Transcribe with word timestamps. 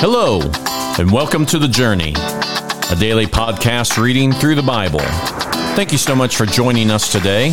Hello, 0.00 0.40
and 1.00 1.10
welcome 1.10 1.44
to 1.46 1.58
The 1.58 1.66
Journey, 1.66 2.12
a 2.12 2.94
daily 2.94 3.26
podcast 3.26 4.00
reading 4.00 4.30
through 4.30 4.54
the 4.54 4.62
Bible. 4.62 5.00
Thank 5.74 5.90
you 5.90 5.98
so 5.98 6.14
much 6.14 6.36
for 6.36 6.46
joining 6.46 6.88
us 6.88 7.10
today. 7.10 7.48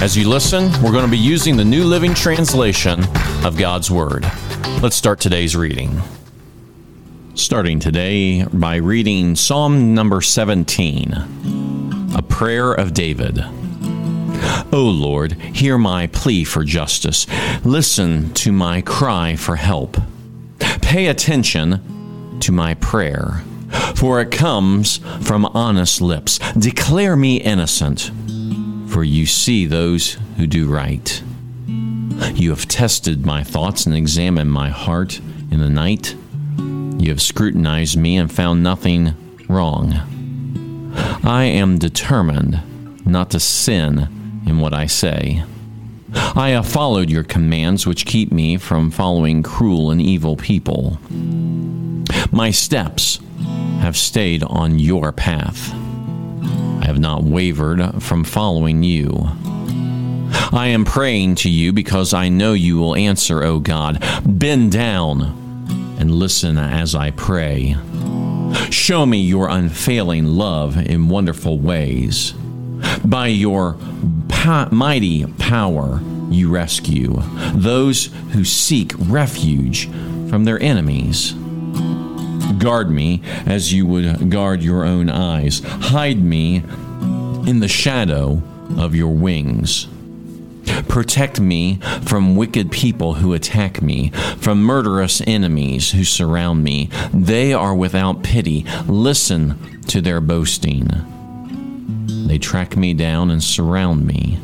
As 0.00 0.16
you 0.16 0.28
listen, 0.28 0.70
we're 0.80 0.92
going 0.92 1.06
to 1.06 1.10
be 1.10 1.18
using 1.18 1.56
the 1.56 1.64
New 1.64 1.82
Living 1.82 2.14
Translation 2.14 3.00
of 3.44 3.56
God's 3.58 3.90
Word. 3.90 4.24
Let's 4.80 4.94
start 4.94 5.18
today's 5.18 5.56
reading. 5.56 6.00
Starting 7.34 7.80
today 7.80 8.44
by 8.44 8.76
reading 8.76 9.34
Psalm 9.34 9.92
number 9.92 10.20
17, 10.20 11.14
a 12.16 12.22
prayer 12.22 12.72
of 12.74 12.94
David. 12.94 13.40
O 14.72 14.82
Lord, 14.82 15.32
hear 15.32 15.78
my 15.78 16.06
plea 16.06 16.44
for 16.44 16.62
justice. 16.62 17.26
Listen 17.64 18.32
to 18.34 18.52
my 18.52 18.82
cry 18.82 19.34
for 19.34 19.56
help. 19.56 19.96
Pay 20.58 21.06
attention 21.06 22.38
to 22.40 22.52
my 22.52 22.74
prayer, 22.74 23.42
for 23.94 24.20
it 24.20 24.30
comes 24.30 24.98
from 25.22 25.46
honest 25.46 26.00
lips. 26.00 26.38
Declare 26.58 27.16
me 27.16 27.36
innocent, 27.36 28.10
for 28.88 29.04
you 29.04 29.26
see 29.26 29.66
those 29.66 30.16
who 30.36 30.46
do 30.46 30.68
right. 30.68 31.22
You 32.34 32.50
have 32.50 32.68
tested 32.68 33.26
my 33.26 33.42
thoughts 33.42 33.86
and 33.86 33.94
examined 33.94 34.52
my 34.52 34.68
heart 34.70 35.18
in 35.50 35.60
the 35.60 35.68
night. 35.68 36.14
You 36.58 37.10
have 37.10 37.20
scrutinized 37.20 37.98
me 37.98 38.16
and 38.16 38.32
found 38.32 38.62
nothing 38.62 39.14
wrong. 39.48 39.92
I 41.24 41.44
am 41.44 41.78
determined 41.78 43.06
not 43.06 43.30
to 43.30 43.40
sin 43.40 44.42
in 44.46 44.58
what 44.58 44.72
I 44.72 44.86
say. 44.86 45.44
I 46.16 46.50
have 46.50 46.66
followed 46.66 47.10
your 47.10 47.24
commands, 47.24 47.86
which 47.86 48.06
keep 48.06 48.32
me 48.32 48.56
from 48.56 48.90
following 48.90 49.42
cruel 49.42 49.90
and 49.90 50.00
evil 50.00 50.36
people. 50.36 50.98
My 52.30 52.50
steps 52.50 53.18
have 53.80 53.96
stayed 53.96 54.42
on 54.42 54.78
your 54.78 55.12
path. 55.12 55.72
I 55.72 56.86
have 56.86 56.98
not 56.98 57.22
wavered 57.22 58.02
from 58.02 58.24
following 58.24 58.82
you. 58.82 59.28
I 60.52 60.68
am 60.68 60.84
praying 60.84 61.36
to 61.36 61.50
you 61.50 61.72
because 61.72 62.14
I 62.14 62.28
know 62.28 62.52
you 62.52 62.78
will 62.78 62.96
answer, 62.96 63.42
O 63.42 63.58
God. 63.58 64.02
Bend 64.24 64.72
down 64.72 65.22
and 65.98 66.14
listen 66.14 66.58
as 66.58 66.94
I 66.94 67.10
pray. 67.10 67.76
Show 68.70 69.06
me 69.06 69.18
your 69.18 69.48
unfailing 69.48 70.26
love 70.26 70.76
in 70.76 71.08
wonderful 71.08 71.58
ways. 71.58 72.32
By 73.04 73.28
your 73.28 73.74
mighty 74.70 75.26
power, 75.26 76.00
you 76.28 76.50
rescue 76.50 77.14
those 77.54 78.06
who 78.32 78.44
seek 78.44 78.92
refuge 78.98 79.88
from 80.28 80.44
their 80.44 80.60
enemies. 80.60 81.34
Guard 82.58 82.90
me 82.90 83.22
as 83.44 83.72
you 83.72 83.86
would 83.86 84.30
guard 84.30 84.62
your 84.62 84.84
own 84.84 85.08
eyes. 85.08 85.60
Hide 85.64 86.22
me 86.22 86.56
in 87.46 87.60
the 87.60 87.68
shadow 87.68 88.42
of 88.76 88.94
your 88.94 89.14
wings. 89.14 89.88
Protect 90.88 91.40
me 91.40 91.76
from 92.02 92.36
wicked 92.36 92.72
people 92.72 93.14
who 93.14 93.34
attack 93.34 93.80
me, 93.82 94.10
from 94.38 94.62
murderous 94.62 95.22
enemies 95.26 95.92
who 95.92 96.04
surround 96.04 96.64
me. 96.64 96.90
They 97.12 97.52
are 97.52 97.74
without 97.74 98.22
pity. 98.22 98.64
Listen 98.86 99.80
to 99.88 100.00
their 100.00 100.20
boasting. 100.20 100.88
They 102.26 102.38
track 102.38 102.76
me 102.76 102.94
down 102.94 103.30
and 103.30 103.42
surround 103.42 104.06
me, 104.06 104.38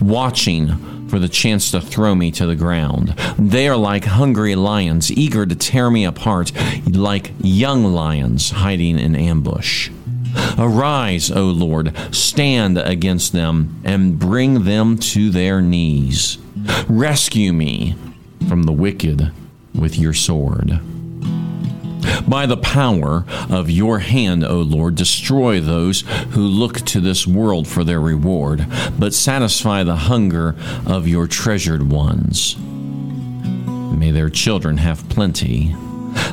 watching 0.00 0.99
for 1.10 1.18
the 1.18 1.28
chance 1.28 1.72
to 1.72 1.80
throw 1.80 2.14
me 2.14 2.30
to 2.30 2.46
the 2.46 2.54
ground. 2.54 3.08
They 3.36 3.68
are 3.68 3.76
like 3.76 4.04
hungry 4.04 4.54
lions, 4.54 5.10
eager 5.10 5.44
to 5.44 5.56
tear 5.56 5.90
me 5.90 6.04
apart, 6.04 6.52
like 6.86 7.32
young 7.42 7.84
lions 7.84 8.52
hiding 8.52 8.98
in 8.98 9.16
ambush. 9.16 9.90
Arise, 10.56 11.30
O 11.30 11.46
Lord, 11.46 11.92
stand 12.14 12.78
against 12.78 13.32
them 13.32 13.80
and 13.84 14.18
bring 14.18 14.64
them 14.64 14.96
to 14.98 15.30
their 15.30 15.60
knees. 15.60 16.38
Rescue 16.88 17.52
me 17.52 17.96
from 18.48 18.62
the 18.62 18.72
wicked 18.72 19.32
with 19.74 19.98
your 19.98 20.14
sword. 20.14 20.80
By 22.28 22.46
the 22.46 22.56
power 22.56 23.24
of 23.48 23.70
your 23.70 23.98
hand, 24.00 24.44
O 24.44 24.60
Lord, 24.60 24.94
destroy 24.94 25.60
those 25.60 26.02
who 26.30 26.42
look 26.42 26.80
to 26.86 27.00
this 27.00 27.26
world 27.26 27.66
for 27.66 27.84
their 27.84 28.00
reward, 28.00 28.66
but 28.98 29.14
satisfy 29.14 29.82
the 29.82 29.96
hunger 29.96 30.56
of 30.86 31.08
your 31.08 31.26
treasured 31.26 31.90
ones. 31.90 32.56
May 32.58 34.10
their 34.10 34.30
children 34.30 34.78
have 34.78 35.08
plenty, 35.08 35.74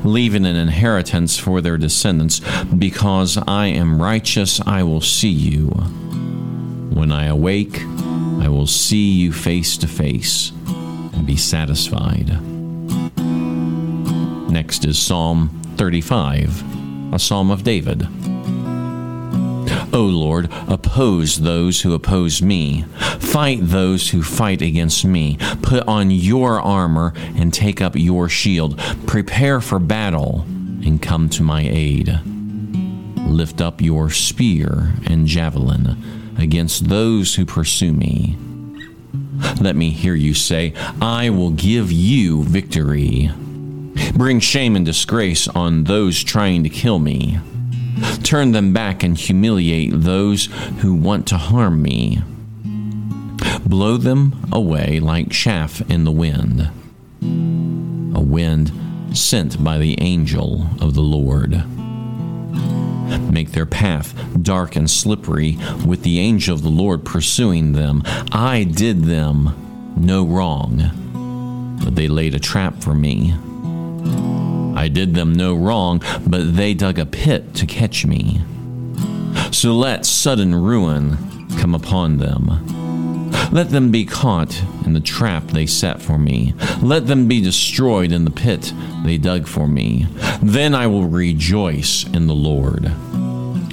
leaving 0.03 0.45
an 0.45 0.55
inheritance 0.55 1.37
for 1.37 1.61
their 1.61 1.77
descendants. 1.77 2.39
Because 2.63 3.37
I 3.47 3.67
am 3.67 4.01
righteous, 4.01 4.61
I 4.61 4.83
will 4.83 5.01
see 5.01 5.29
you. 5.29 5.67
When 6.93 7.11
I 7.11 7.25
awake, 7.25 7.81
I 8.39 8.49
will 8.49 8.67
see 8.67 9.11
you 9.11 9.33
face 9.33 9.77
to 9.77 9.87
face 9.87 10.51
and 11.13 11.25
be 11.25 11.35
satisfied. 11.35 12.39
Next 14.49 14.85
is 14.85 14.97
Psalm 14.97 15.49
35, 15.77 17.13
a 17.13 17.19
psalm 17.19 17.51
of 17.51 17.63
David. 17.63 18.07
O 19.93 20.01
Lord, 20.01 20.49
oppose 20.67 21.37
those 21.37 21.81
who 21.81 21.93
oppose 21.93 22.41
me. 22.41 22.83
Fight 23.19 23.59
those 23.61 24.09
who 24.09 24.21
fight 24.21 24.61
against 24.61 25.05
me. 25.05 25.37
Put 25.61 25.87
on 25.87 26.11
your 26.11 26.59
armor 26.59 27.13
and 27.35 27.53
take 27.53 27.81
up 27.81 27.95
your 27.95 28.27
shield. 28.27 28.77
Prepare 29.05 29.61
for 29.61 29.79
battle 29.79 30.41
and 30.83 31.01
come 31.01 31.29
to 31.29 31.43
my 31.43 31.61
aid. 31.61 32.19
Lift 33.17 33.61
up 33.61 33.81
your 33.81 34.09
spear 34.09 34.93
and 35.05 35.27
javelin 35.27 36.35
against 36.37 36.89
those 36.89 37.35
who 37.35 37.45
pursue 37.45 37.93
me. 37.93 38.37
Let 39.61 39.75
me 39.75 39.91
hear 39.91 40.15
you 40.15 40.33
say, 40.33 40.73
I 41.01 41.29
will 41.29 41.51
give 41.51 41.91
you 41.91 42.43
victory. 42.43 43.31
Bring 44.13 44.39
shame 44.39 44.75
and 44.75 44.85
disgrace 44.85 45.47
on 45.47 45.85
those 45.85 46.23
trying 46.23 46.63
to 46.63 46.69
kill 46.69 46.99
me. 46.99 47.39
Turn 48.23 48.51
them 48.51 48.73
back 48.73 49.03
and 49.03 49.17
humiliate 49.17 49.91
those 49.93 50.45
who 50.79 50.93
want 50.93 51.27
to 51.27 51.37
harm 51.37 51.81
me. 51.81 52.21
Blow 53.65 53.97
them 53.97 54.47
away 54.51 54.99
like 54.99 55.31
chaff 55.31 55.81
in 55.89 56.03
the 56.03 56.11
wind, 56.11 56.69
a 58.15 58.21
wind 58.21 58.71
sent 59.13 59.63
by 59.63 59.77
the 59.77 59.99
angel 59.99 60.67
of 60.79 60.93
the 60.93 61.01
Lord. 61.01 61.63
Make 63.31 63.51
their 63.51 63.65
path 63.65 64.13
dark 64.41 64.75
and 64.75 64.89
slippery, 64.89 65.57
with 65.85 66.03
the 66.03 66.19
angel 66.19 66.55
of 66.55 66.61
the 66.61 66.69
Lord 66.69 67.03
pursuing 67.03 67.73
them. 67.73 68.03
I 68.31 68.63
did 68.63 69.03
them 69.03 69.93
no 69.97 70.25
wrong, 70.25 71.77
but 71.83 71.95
they 71.95 72.07
laid 72.07 72.35
a 72.35 72.39
trap 72.39 72.81
for 72.81 72.93
me. 72.93 73.33
I 74.77 74.89
did 74.89 75.15
them 75.15 75.33
no 75.33 75.55
wrong, 75.55 76.01
but 76.25 76.55
they 76.55 76.73
dug 76.73 76.99
a 76.99 77.05
pit 77.05 77.53
to 77.55 77.65
catch 77.65 78.05
me. 78.05 78.41
So 79.51 79.73
let 79.73 80.05
sudden 80.05 80.53
ruin 80.53 81.17
come 81.57 81.73
upon 81.73 82.17
them. 82.17 82.63
Let 83.51 83.69
them 83.69 83.91
be 83.91 84.05
caught 84.05 84.61
in 84.85 84.93
the 84.93 84.99
trap 84.99 85.47
they 85.47 85.65
set 85.65 86.01
for 86.01 86.17
me. 86.17 86.53
Let 86.81 87.07
them 87.07 87.27
be 87.27 87.41
destroyed 87.41 88.11
in 88.11 88.25
the 88.25 88.31
pit 88.31 88.73
they 89.03 89.17
dug 89.17 89.47
for 89.47 89.67
me. 89.67 90.05
Then 90.41 90.75
I 90.75 90.87
will 90.87 91.07
rejoice 91.07 92.05
in 92.13 92.27
the 92.27 92.35
Lord. 92.35 92.87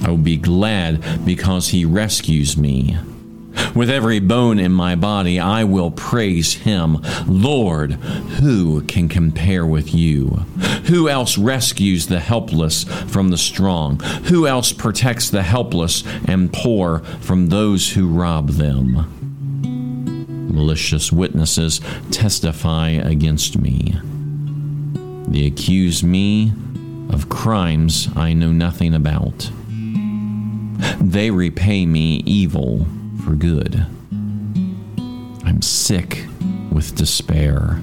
I 0.03 0.09
will 0.09 0.17
be 0.17 0.37
glad 0.37 1.25
because 1.25 1.69
he 1.69 1.85
rescues 1.85 2.57
me. 2.57 2.97
With 3.75 3.89
every 3.89 4.19
bone 4.19 4.57
in 4.57 4.71
my 4.71 4.95
body, 4.95 5.39
I 5.39 5.63
will 5.63 5.91
praise 5.91 6.53
him. 6.53 6.99
Lord, 7.27 7.93
who 8.39 8.81
can 8.83 9.09
compare 9.09 9.65
with 9.65 9.93
you? 9.93 10.27
Who 10.87 11.09
else 11.09 11.37
rescues 11.37 12.07
the 12.07 12.19
helpless 12.19 12.83
from 12.83 13.29
the 13.29 13.37
strong? 13.37 13.99
Who 14.29 14.47
else 14.47 14.71
protects 14.71 15.29
the 15.29 15.43
helpless 15.43 16.03
and 16.25 16.53
poor 16.53 16.99
from 17.19 17.47
those 17.47 17.91
who 17.91 18.07
rob 18.07 18.51
them? 18.51 19.11
Malicious 20.53 21.11
witnesses 21.11 21.81
testify 22.11 22.89
against 22.91 23.59
me. 23.59 23.95
They 25.27 25.47
accuse 25.47 26.01
me 26.01 26.53
of 27.09 27.29
crimes 27.29 28.07
I 28.15 28.33
know 28.33 28.51
nothing 28.51 28.93
about. 28.93 29.51
They 31.01 31.29
repay 31.29 31.85
me 31.85 32.23
evil 32.25 32.87
for 33.25 33.33
good. 33.33 33.83
I'm 35.43 35.61
sick 35.63 36.25
with 36.71 36.95
despair. 36.95 37.81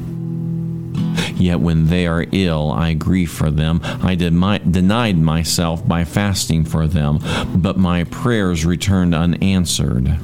Yet 1.34 1.58
when 1.58 1.86
they 1.86 2.06
are 2.06 2.26
ill, 2.30 2.70
I 2.70 2.94
grieve 2.94 3.32
for 3.32 3.50
them. 3.50 3.80
I 3.82 4.14
denied 4.14 5.18
myself 5.18 5.86
by 5.86 6.04
fasting 6.04 6.64
for 6.64 6.86
them, 6.86 7.18
but 7.56 7.76
my 7.76 8.04
prayers 8.04 8.64
returned 8.64 9.16
unanswered. 9.16 10.16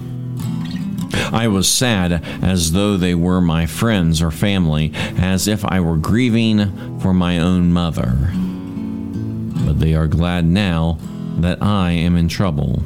I 1.33 1.49
was 1.49 1.69
sad 1.69 2.25
as 2.41 2.71
though 2.73 2.97
they 2.97 3.17
were 3.17 3.41
my 3.41 3.67
friends 3.67 4.23
or 4.23 4.31
family, 4.31 4.93
as 4.95 5.49
if 5.49 5.65
I 5.65 5.81
were 5.81 5.97
grieving 5.97 7.01
for 7.01 7.13
my 7.13 7.39
own 7.39 7.73
mother. 7.73 8.31
But 9.67 9.81
they 9.81 9.95
are 9.95 10.07
glad 10.07 10.45
now 10.45 10.99
that 11.39 11.61
I 11.61 11.91
am 11.91 12.17
in 12.17 12.29
trouble. 12.29 12.85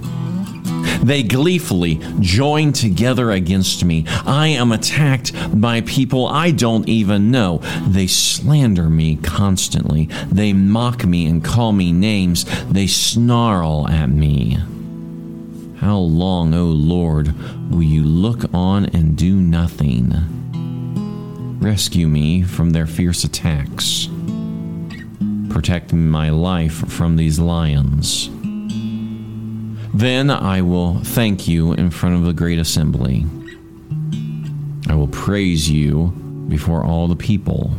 They 1.03 1.23
gleefully 1.23 2.01
join 2.21 2.73
together 2.73 3.33
against 3.33 3.85
me. 3.85 4.05
I 4.25 4.49
am 4.49 4.73
attacked 4.73 5.33
by 5.61 5.81
people 5.81 6.27
I 6.27 6.53
don't 6.53 6.89
even 6.89 7.31
know. 7.31 7.59
They 7.89 8.07
slander 8.07 8.89
me 8.89 9.17
constantly. 9.17 10.07
They 10.31 10.53
mock 10.53 11.05
me 11.05 11.27
and 11.27 11.45
call 11.45 11.73
me 11.73 11.93
names. 11.93 12.45
They 12.71 12.87
snarl 12.87 13.89
at 13.89 14.11
me. 14.11 14.59
How 15.79 15.99
long, 15.99 16.55
O 16.55 16.67
Lord, 16.67 17.35
will 17.69 17.83
you 17.83 18.05
look 18.05 18.45
on 18.55 18.87
and 18.87 19.17
do 19.17 19.35
nothing? 19.35 20.15
Rescue 21.61 22.07
me 22.07 22.43
from 22.43 22.71
their 22.71 22.87
fierce 22.87 23.25
attacks. 23.25 24.09
Protect 25.51 25.93
my 25.93 26.31
life 26.31 26.89
from 26.89 27.17
these 27.17 27.41
lions. 27.41 28.31
Then 29.95 30.31
I 30.31 30.63
will 30.63 30.99
thank 31.01 31.47
you 31.47 31.73
in 31.73 31.91
front 31.91 32.15
of 32.15 32.25
the 32.25 32.33
great 32.33 32.59
assembly. 32.59 33.27
I 34.89 34.95
will 34.95 35.09
praise 35.09 35.71
you 35.71 36.09
before 36.49 36.85
all 36.85 37.09
the 37.09 37.17
people. 37.17 37.73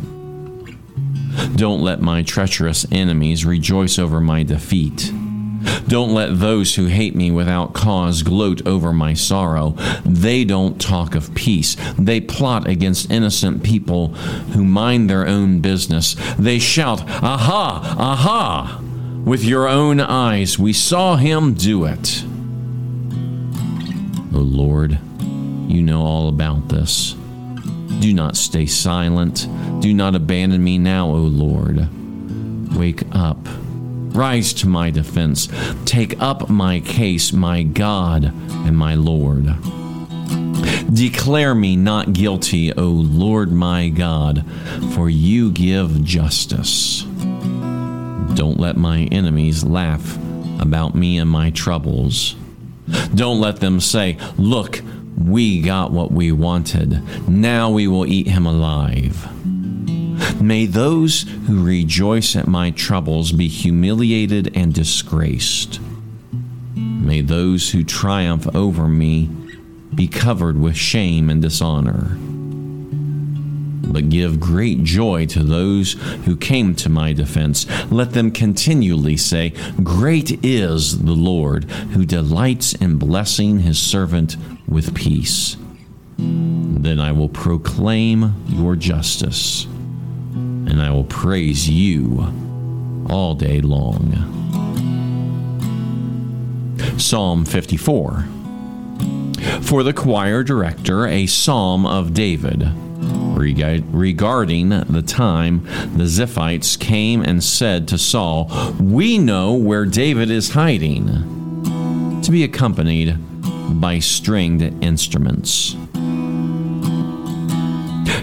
Don't 1.55 1.81
let 1.81 2.01
my 2.01 2.21
treacherous 2.21 2.85
enemies 2.91 3.45
rejoice 3.45 3.97
over 3.97 4.21
my 4.21 4.43
defeat. 4.43 5.11
Don't 5.87 6.13
let 6.13 6.39
those 6.39 6.75
who 6.75 6.85
hate 6.85 7.15
me 7.15 7.31
without 7.31 7.73
cause 7.73 8.21
gloat 8.21 8.65
over 8.65 8.93
my 8.93 9.13
sorrow. 9.13 9.71
They 10.05 10.43
don't 10.43 10.79
talk 10.79 11.15
of 11.15 11.33
peace. 11.35 11.75
They 11.97 12.21
plot 12.21 12.67
against 12.67 13.11
innocent 13.11 13.63
people 13.63 14.09
who 14.53 14.63
mind 14.63 15.09
their 15.09 15.27
own 15.27 15.61
business. 15.61 16.15
They 16.37 16.59
shout, 16.59 17.01
Aha! 17.01 17.95
Aha! 17.97 18.81
With 19.25 19.45
your 19.45 19.69
own 19.69 20.01
eyes, 20.01 20.59
we 20.59 20.73
saw 20.73 21.15
him 21.15 21.53
do 21.53 21.85
it. 21.85 22.25
Oh 24.33 24.39
Lord, 24.39 24.99
you 25.67 25.81
know 25.81 26.01
all 26.01 26.27
about 26.27 26.67
this. 26.67 27.13
Do 28.01 28.13
not 28.13 28.35
stay 28.35 28.65
silent. 28.65 29.47
Do 29.81 29.93
not 29.93 30.13
abandon 30.13 30.61
me 30.61 30.77
now, 30.77 31.07
O 31.07 31.19
Lord. 31.19 31.87
Wake 32.75 33.03
up. 33.13 33.37
Rise 34.13 34.51
to 34.55 34.67
my 34.67 34.89
defense. 34.89 35.47
Take 35.85 36.21
up 36.21 36.49
my 36.49 36.81
case, 36.81 37.31
my 37.31 37.63
God 37.63 38.25
and 38.25 38.77
my 38.77 38.95
Lord. 38.95 39.45
Declare 40.93 41.55
me 41.55 41.77
not 41.77 42.11
guilty, 42.11 42.73
O 42.73 42.87
Lord 42.87 43.53
my 43.53 43.87
God, 43.87 44.45
for 44.93 45.09
you 45.09 45.49
give 45.49 46.03
justice. 46.03 47.05
Don't 48.35 48.59
let 48.59 48.77
my 48.77 49.01
enemies 49.11 49.63
laugh 49.63 50.17
about 50.59 50.95
me 50.95 51.17
and 51.17 51.29
my 51.29 51.51
troubles. 51.51 52.35
Don't 53.13 53.39
let 53.39 53.57
them 53.57 53.79
say, 53.79 54.17
Look, 54.37 54.81
we 55.17 55.61
got 55.61 55.91
what 55.91 56.11
we 56.11 56.31
wanted. 56.31 57.27
Now 57.29 57.69
we 57.69 57.87
will 57.87 58.05
eat 58.05 58.27
him 58.27 58.45
alive. 58.45 59.29
May 60.41 60.65
those 60.65 61.23
who 61.47 61.63
rejoice 61.63 62.35
at 62.35 62.47
my 62.47 62.71
troubles 62.71 63.31
be 63.31 63.47
humiliated 63.47 64.51
and 64.55 64.73
disgraced. 64.73 65.79
May 66.75 67.21
those 67.21 67.71
who 67.71 67.83
triumph 67.83 68.47
over 68.55 68.87
me 68.87 69.29
be 69.93 70.07
covered 70.07 70.59
with 70.59 70.75
shame 70.75 71.29
and 71.29 71.41
dishonor 71.41 72.17
but 73.87 74.09
give 74.09 74.39
great 74.39 74.83
joy 74.83 75.25
to 75.27 75.43
those 75.43 75.93
who 76.25 76.35
came 76.35 76.75
to 76.75 76.89
my 76.89 77.13
defense. 77.13 77.67
Let 77.91 78.11
them 78.11 78.31
continually 78.31 79.17
say, 79.17 79.53
Great 79.83 80.43
is 80.43 81.03
the 81.03 81.13
Lord, 81.13 81.65
who 81.65 82.05
delights 82.05 82.73
in 82.73 82.97
blessing 82.97 83.59
his 83.59 83.79
servant 83.79 84.37
with 84.67 84.95
peace. 84.95 85.57
Then 86.17 86.99
I 86.99 87.11
will 87.11 87.29
proclaim 87.29 88.33
your 88.47 88.75
justice, 88.75 89.65
and 89.65 90.81
I 90.81 90.91
will 90.91 91.05
praise 91.05 91.69
you 91.69 92.27
all 93.09 93.35
day 93.35 93.61
long. 93.61 94.29
Psalm 96.97 97.45
54. 97.45 98.27
For 99.61 99.83
the 99.83 99.93
choir 99.93 100.43
director, 100.43 101.05
a 101.05 101.25
psalm 101.25 101.85
of 101.85 102.13
David 102.13 102.69
regarding 103.33 104.69
the 104.69 105.03
time 105.05 105.63
the 105.95 106.05
Ziphites 106.05 106.79
came 106.79 107.21
and 107.21 107.43
said 107.43 107.87
to 107.87 107.97
Saul, 107.97 108.49
We 108.79 109.17
know 109.17 109.53
where 109.53 109.85
David 109.85 110.29
is 110.29 110.51
hiding, 110.51 112.21
to 112.21 112.31
be 112.31 112.43
accompanied 112.43 113.17
by 113.81 113.99
stringed 113.99 114.83
instruments. 114.83 115.75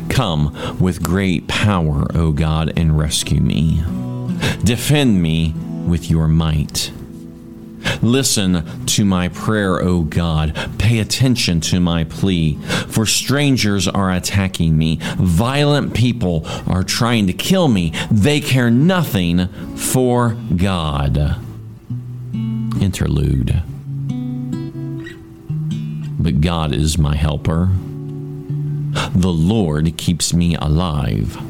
Come 0.08 0.78
with 0.78 1.02
great 1.02 1.48
power, 1.48 2.06
O 2.14 2.32
God, 2.32 2.72
and 2.76 2.98
rescue 2.98 3.40
me. 3.40 3.82
Defend 4.64 5.22
me 5.22 5.54
with 5.86 6.10
your 6.10 6.28
might. 6.28 6.92
Listen 8.02 8.85
to 8.87 9.05
my 9.05 9.29
prayer, 9.29 9.82
O 9.82 10.02
God. 10.02 10.56
Pay 10.79 10.99
attention 10.99 11.61
to 11.62 11.81
my 11.81 12.05
plea. 12.05 12.56
For 12.88 13.06
strangers 13.06 13.87
are 13.87 14.11
attacking 14.12 14.76
me. 14.76 14.99
Violent 15.17 15.94
people 15.94 16.47
are 16.67 16.82
trying 16.82 17.26
to 17.26 17.32
kill 17.32 17.69
me. 17.69 17.93
They 18.11 18.41
care 18.41 18.70
nothing 18.70 19.49
for 19.76 20.37
God. 20.56 21.37
Interlude. 22.81 23.62
But 26.19 26.41
God 26.41 26.73
is 26.73 26.99
my 26.99 27.17
helper. 27.17 27.70
The 29.14 29.32
Lord 29.32 29.97
keeps 29.97 30.35
me 30.35 30.55
alive. 30.56 31.50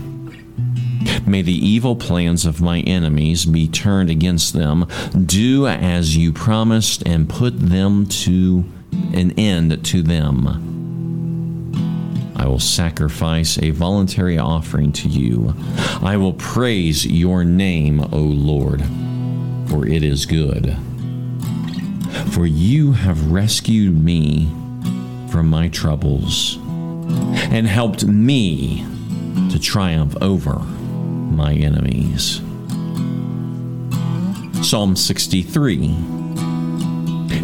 May 1.27 1.43
the 1.43 1.53
evil 1.53 1.97
plans 1.97 2.45
of 2.45 2.61
my 2.61 2.81
enemies 2.81 3.47
be 3.47 3.69
turned 3.69 4.11
against 4.11 4.53
them. 4.53 4.87
Do 5.25 5.67
as 5.67 6.17
you 6.17 6.33
promised 6.33 7.07
and 7.07 7.29
put 7.29 7.59
them 7.59 8.07
to 8.07 8.65
an 9.15 9.33
end 9.39 9.85
to 9.87 10.03
them. 10.03 10.67
I 12.37 12.47
will 12.47 12.59
sacrifice 12.59 13.59
a 13.59 13.71
voluntary 13.71 14.39
offering 14.39 14.93
to 14.93 15.09
you. 15.09 15.55
I 16.03 16.17
will 16.17 16.33
praise 16.33 17.07
your 17.07 17.45
name, 17.45 18.01
O 18.13 18.19
Lord, 18.19 18.83
for 19.69 19.87
it 19.87 20.03
is 20.03 20.27
good. 20.27 20.77
For 22.33 22.47
you 22.47 22.93
have 22.93 23.31
rescued 23.31 23.95
me 23.95 24.47
from 25.31 25.49
my 25.49 25.69
troubles 25.69 26.57
and 27.53 27.67
helped 27.67 28.05
me 28.05 28.87
to 29.51 29.59
triumph 29.59 30.17
over 30.21 30.65
my 31.31 31.55
enemies. 31.55 32.41
Psalm 34.67 34.95
63, 34.95 35.95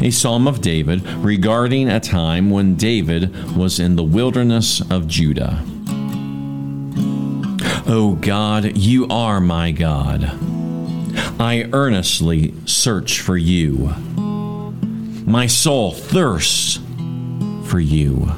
a 0.02 0.10
psalm 0.10 0.46
of 0.46 0.60
David 0.60 1.06
regarding 1.18 1.88
a 1.88 2.00
time 2.00 2.50
when 2.50 2.76
David 2.76 3.56
was 3.56 3.80
in 3.80 3.96
the 3.96 4.04
wilderness 4.04 4.80
of 4.90 5.08
Judah. 5.08 5.62
O 7.88 8.10
oh 8.10 8.14
God, 8.16 8.76
you 8.76 9.06
are 9.08 9.40
my 9.40 9.70
God. 9.70 10.24
I 11.38 11.68
earnestly 11.72 12.54
search 12.64 13.20
for 13.20 13.36
you. 13.36 13.94
My 15.26 15.46
soul 15.46 15.92
thirsts 15.92 16.80
for 17.64 17.80
you. 17.80 18.30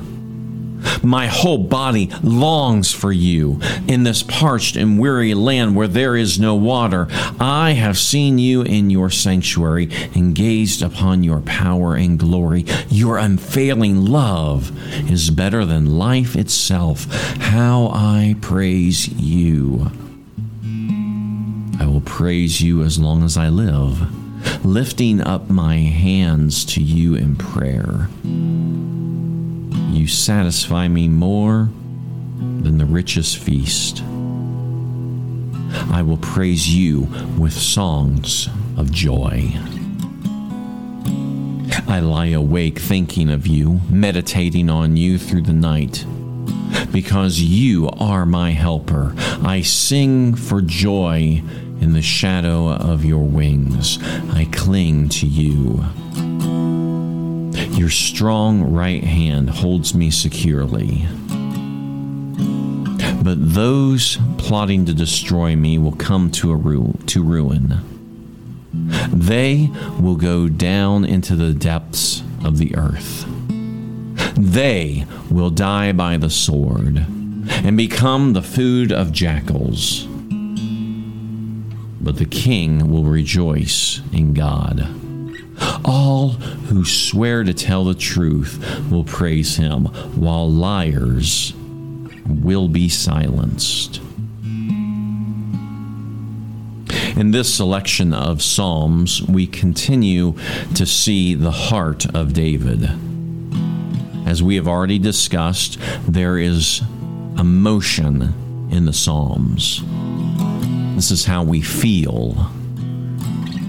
My 1.02 1.26
whole 1.26 1.58
body 1.58 2.10
longs 2.22 2.92
for 2.92 3.12
you 3.12 3.60
in 3.86 4.02
this 4.02 4.22
parched 4.22 4.76
and 4.76 4.98
weary 4.98 5.34
land 5.34 5.76
where 5.76 5.88
there 5.88 6.16
is 6.16 6.38
no 6.38 6.54
water. 6.54 7.08
I 7.40 7.72
have 7.72 7.98
seen 7.98 8.38
you 8.38 8.62
in 8.62 8.90
your 8.90 9.10
sanctuary 9.10 9.88
and 10.14 10.34
gazed 10.34 10.82
upon 10.82 11.22
your 11.22 11.40
power 11.40 11.94
and 11.94 12.18
glory. 12.18 12.64
Your 12.88 13.18
unfailing 13.18 14.06
love 14.06 14.72
is 15.10 15.30
better 15.30 15.64
than 15.64 15.98
life 15.98 16.36
itself. 16.36 17.06
How 17.38 17.88
I 17.88 18.36
praise 18.40 19.08
you. 19.08 19.90
I 21.80 21.86
will 21.86 22.00
praise 22.00 22.60
you 22.60 22.82
as 22.82 22.98
long 22.98 23.22
as 23.22 23.36
I 23.36 23.48
live, 23.48 24.64
lifting 24.64 25.20
up 25.20 25.48
my 25.48 25.76
hands 25.76 26.64
to 26.66 26.82
you 26.82 27.14
in 27.14 27.36
prayer. 27.36 28.08
You 29.98 30.06
satisfy 30.06 30.86
me 30.86 31.08
more 31.08 31.70
than 32.38 32.78
the 32.78 32.86
richest 32.86 33.38
feast. 33.38 34.00
I 35.90 36.02
will 36.02 36.18
praise 36.18 36.72
you 36.72 37.08
with 37.36 37.52
songs 37.52 38.48
of 38.76 38.92
joy. 38.92 39.54
I 41.88 41.98
lie 41.98 42.28
awake 42.28 42.78
thinking 42.78 43.28
of 43.28 43.48
you, 43.48 43.80
meditating 43.90 44.70
on 44.70 44.96
you 44.96 45.18
through 45.18 45.42
the 45.42 45.52
night. 45.52 46.06
Because 46.92 47.40
you 47.40 47.88
are 47.98 48.24
my 48.24 48.52
helper, 48.52 49.14
I 49.42 49.62
sing 49.62 50.36
for 50.36 50.60
joy 50.62 51.42
in 51.80 51.92
the 51.92 52.02
shadow 52.02 52.68
of 52.68 53.04
your 53.04 53.24
wings. 53.24 53.98
I 54.30 54.48
cling 54.52 55.08
to 55.08 55.26
you. 55.26 55.84
Your 57.78 57.90
strong 57.90 58.72
right 58.72 59.04
hand 59.04 59.50
holds 59.50 59.94
me 59.94 60.10
securely. 60.10 61.06
But 63.22 63.36
those 63.54 64.18
plotting 64.36 64.84
to 64.86 64.92
destroy 64.92 65.54
me 65.54 65.78
will 65.78 65.92
come 65.92 66.32
to, 66.32 66.50
a 66.50 66.56
ru- 66.56 66.98
to 67.06 67.22
ruin. 67.22 67.78
They 69.12 69.70
will 70.00 70.16
go 70.16 70.48
down 70.48 71.04
into 71.04 71.36
the 71.36 71.54
depths 71.54 72.24
of 72.42 72.58
the 72.58 72.74
earth. 72.74 73.24
They 74.34 75.06
will 75.30 75.50
die 75.50 75.92
by 75.92 76.16
the 76.16 76.30
sword 76.30 77.06
and 77.48 77.76
become 77.76 78.32
the 78.32 78.42
food 78.42 78.90
of 78.90 79.12
jackals. 79.12 80.04
But 82.00 82.16
the 82.16 82.28
king 82.28 82.90
will 82.90 83.04
rejoice 83.04 84.00
in 84.12 84.34
God. 84.34 84.97
All 85.84 86.30
who 86.68 86.84
swear 86.84 87.44
to 87.44 87.54
tell 87.54 87.84
the 87.84 87.94
truth 87.94 88.88
will 88.90 89.04
praise 89.04 89.56
him, 89.56 89.86
while 90.14 90.50
liars 90.50 91.52
will 92.26 92.68
be 92.68 92.88
silenced. 92.88 94.00
In 97.16 97.32
this 97.32 97.52
selection 97.52 98.12
of 98.14 98.42
Psalms, 98.42 99.22
we 99.22 99.46
continue 99.46 100.34
to 100.74 100.86
see 100.86 101.34
the 101.34 101.50
heart 101.50 102.06
of 102.14 102.32
David. 102.32 102.88
As 104.26 104.42
we 104.42 104.56
have 104.56 104.68
already 104.68 104.98
discussed, 104.98 105.78
there 106.06 106.38
is 106.38 106.82
emotion 107.38 108.68
in 108.70 108.84
the 108.84 108.92
Psalms. 108.92 109.82
This 110.94 111.10
is 111.10 111.24
how 111.24 111.42
we 111.42 111.60
feel. 111.62 112.50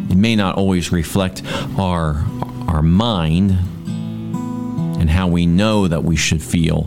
It 0.10 0.18
may 0.18 0.36
not 0.36 0.58
always 0.58 0.92
reflect 0.92 1.44
our, 1.78 2.26
our 2.68 2.82
mind 2.82 3.52
and 5.00 5.10
how 5.10 5.28
we 5.28 5.46
know 5.46 5.88
that 5.88 6.04
we 6.04 6.16
should 6.16 6.42
feel, 6.42 6.84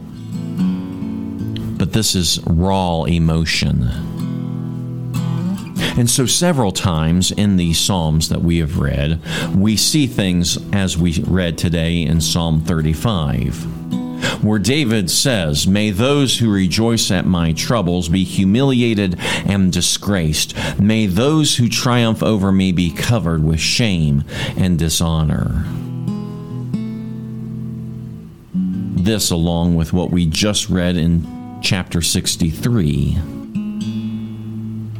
but 1.78 1.92
this 1.92 2.14
is 2.14 2.40
raw 2.46 3.04
emotion. 3.04 3.90
And 5.94 6.08
so, 6.08 6.24
several 6.24 6.72
times 6.72 7.32
in 7.32 7.56
the 7.56 7.74
Psalms 7.74 8.30
that 8.30 8.40
we 8.40 8.58
have 8.58 8.78
read, 8.78 9.20
we 9.54 9.76
see 9.76 10.06
things 10.06 10.58
as 10.72 10.96
we 10.96 11.22
read 11.26 11.58
today 11.58 12.02
in 12.02 12.20
Psalm 12.20 12.62
35, 12.62 14.01
where 14.42 14.58
David 14.58 15.10
says, 15.10 15.66
May 15.66 15.90
those 15.90 16.38
who 16.38 16.52
rejoice 16.52 17.10
at 17.10 17.26
my 17.26 17.52
troubles 17.52 18.08
be 18.08 18.24
humiliated 18.24 19.16
and 19.20 19.72
disgraced. 19.72 20.54
May 20.80 21.06
those 21.06 21.56
who 21.56 21.68
triumph 21.68 22.22
over 22.22 22.52
me 22.52 22.72
be 22.72 22.90
covered 22.90 23.44
with 23.44 23.60
shame 23.60 24.24
and 24.56 24.78
dishonor. 24.78 25.64
This, 28.52 29.30
along 29.30 29.74
with 29.74 29.92
what 29.92 30.10
we 30.10 30.26
just 30.26 30.68
read 30.68 30.96
in 30.96 31.26
chapter 31.62 32.02
63 32.02 33.18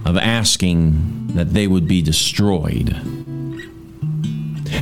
of 0.05 0.17
asking 0.17 1.29
that 1.35 1.55
they 1.55 1.67
would 1.67 1.87
be 1.87 2.03
destroyed. 2.03 3.01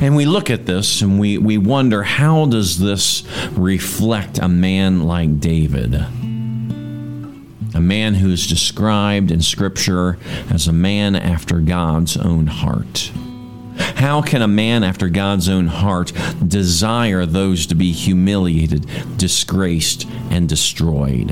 And 0.01 0.15
we 0.15 0.25
look 0.25 0.49
at 0.49 0.65
this 0.65 1.03
and 1.03 1.19
we, 1.19 1.37
we 1.37 1.59
wonder 1.59 2.01
how 2.01 2.47
does 2.47 2.79
this 2.79 3.23
reflect 3.51 4.39
a 4.39 4.49
man 4.49 5.03
like 5.03 5.39
David? 5.39 5.93
A 5.93 7.79
man 7.79 8.15
who 8.15 8.31
is 8.31 8.47
described 8.47 9.29
in 9.29 9.43
Scripture 9.43 10.17
as 10.49 10.67
a 10.67 10.73
man 10.73 11.15
after 11.15 11.59
God's 11.59 12.17
own 12.17 12.47
heart. 12.47 13.11
How 13.77 14.23
can 14.23 14.41
a 14.41 14.47
man 14.47 14.83
after 14.83 15.07
God's 15.07 15.47
own 15.47 15.67
heart 15.67 16.11
desire 16.47 17.27
those 17.27 17.67
to 17.67 17.75
be 17.75 17.91
humiliated, 17.91 18.87
disgraced, 19.17 20.07
and 20.31 20.49
destroyed? 20.49 21.29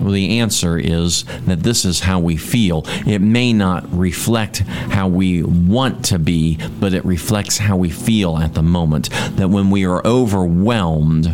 Well, 0.00 0.12
the 0.12 0.38
answer 0.38 0.78
is 0.78 1.24
that 1.46 1.62
this 1.62 1.84
is 1.84 2.00
how 2.00 2.20
we 2.20 2.36
feel. 2.36 2.84
It 3.06 3.20
may 3.20 3.52
not 3.52 3.84
reflect 3.92 4.58
how 4.58 5.08
we 5.08 5.42
want 5.42 6.04
to 6.06 6.18
be, 6.18 6.58
but 6.78 6.94
it 6.94 7.04
reflects 7.04 7.58
how 7.58 7.76
we 7.76 7.90
feel 7.90 8.38
at 8.38 8.54
the 8.54 8.62
moment. 8.62 9.10
That 9.36 9.48
when 9.48 9.70
we 9.70 9.84
are 9.86 10.06
overwhelmed, 10.06 11.26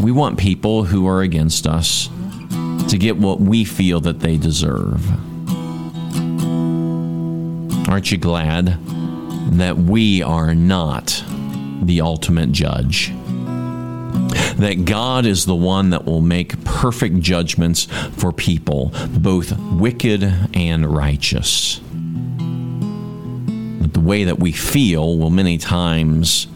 we 0.00 0.12
want 0.12 0.38
people 0.38 0.84
who 0.84 1.08
are 1.08 1.22
against 1.22 1.66
us 1.66 2.08
to 2.88 2.96
get 2.98 3.16
what 3.16 3.40
we 3.40 3.64
feel 3.64 4.00
that 4.00 4.20
they 4.20 4.36
deserve. 4.36 5.04
Aren't 7.88 8.12
you 8.12 8.18
glad 8.18 8.78
that 9.52 9.76
we 9.76 10.22
are 10.22 10.54
not 10.54 11.24
the 11.82 12.00
ultimate 12.00 12.52
judge? 12.52 13.12
That 14.56 14.84
God 14.84 15.26
is 15.26 15.44
the 15.44 15.54
one 15.54 15.90
that 15.90 16.04
will 16.04 16.20
make 16.20 16.62
perfect 16.64 17.20
judgments 17.20 17.84
for 18.12 18.32
people, 18.32 18.92
both 19.10 19.56
wicked 19.58 20.22
and 20.54 20.86
righteous. 20.86 21.80
But 23.80 23.92
the 23.92 24.00
way 24.00 24.24
that 24.24 24.38
we 24.38 24.52
feel 24.52 25.18
will 25.18 25.30
many 25.30 25.58
times 25.58 26.46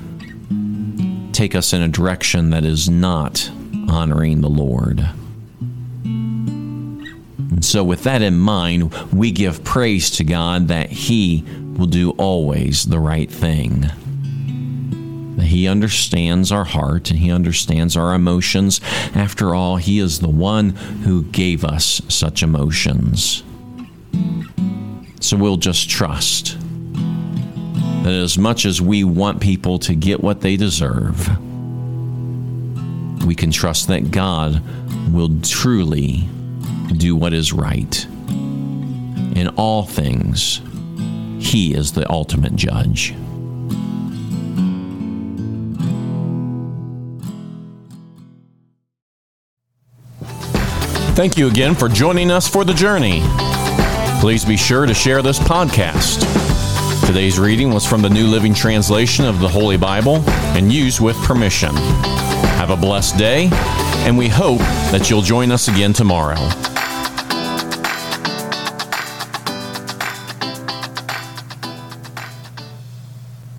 take 1.33 1.54
us 1.54 1.73
in 1.73 1.83
a 1.83 1.88
direction 1.88 2.50
that 2.50 2.64
is 2.64 2.88
not 2.88 3.50
honoring 3.88 4.40
the 4.40 4.49
Lord. 4.49 5.09
And 7.61 7.64
so, 7.64 7.85
with 7.85 8.04
that 8.04 8.23
in 8.23 8.38
mind, 8.38 8.92
we 9.12 9.33
give 9.33 9.64
praise 9.64 10.11
to 10.12 10.25
God 10.25 10.69
that 10.69 10.90
He 10.90 11.45
will 11.76 11.87
do 11.87 12.11
always 12.12 12.85
the 12.85 12.99
right 12.99 13.30
thing. 13.30 13.90
He 15.50 15.66
understands 15.66 16.52
our 16.52 16.64
heart 16.64 17.11
and 17.11 17.19
He 17.19 17.33
understands 17.33 17.97
our 17.97 18.14
emotions. 18.14 18.80
After 19.16 19.52
all, 19.52 19.76
He 19.78 19.99
is 19.99 20.21
the 20.21 20.28
one 20.28 20.71
who 20.71 21.25
gave 21.25 21.64
us 21.64 22.00
such 22.09 22.45
emotions. 22.45 23.42
So 25.21 25.37
we'll 25.37 25.57
just 25.57 25.90
trust 25.90 26.57
that 28.04 28.12
as 28.12 28.38
much 28.38 28.64
as 28.64 28.80
we 28.80 29.02
want 29.02 29.40
people 29.40 29.80
to 29.80 29.97
get 29.97 30.23
what 30.23 30.40
they 30.40 30.57
deserve, 30.57 31.28
we 33.26 33.35
can 33.35 33.50
trust 33.50 33.88
that 33.88 34.12
God 34.12 34.62
will 35.12 35.40
truly 35.42 36.28
do 36.97 37.16
what 37.16 37.33
is 37.33 37.52
right. 37.52 38.07
In 39.35 39.52
all 39.57 39.83
things, 39.83 40.61
He 41.40 41.75
is 41.75 41.90
the 41.90 42.09
ultimate 42.09 42.54
judge. 42.54 43.16
Thank 51.20 51.36
you 51.36 51.48
again 51.48 51.74
for 51.74 51.86
joining 51.86 52.30
us 52.30 52.48
for 52.48 52.64
the 52.64 52.72
journey. 52.72 53.20
Please 54.22 54.42
be 54.42 54.56
sure 54.56 54.86
to 54.86 54.94
share 54.94 55.20
this 55.20 55.38
podcast. 55.38 56.24
Today's 57.06 57.38
reading 57.38 57.74
was 57.74 57.84
from 57.84 58.00
the 58.00 58.08
New 58.08 58.26
Living 58.26 58.54
Translation 58.54 59.26
of 59.26 59.38
the 59.38 59.46
Holy 59.46 59.76
Bible 59.76 60.24
and 60.56 60.72
used 60.72 60.98
with 60.98 61.18
permission. 61.18 61.76
Have 62.56 62.70
a 62.70 62.76
blessed 62.76 63.18
day, 63.18 63.50
and 64.06 64.16
we 64.16 64.28
hope 64.28 64.60
that 64.92 65.10
you'll 65.10 65.20
join 65.20 65.52
us 65.52 65.68
again 65.68 65.92
tomorrow. 65.92 66.38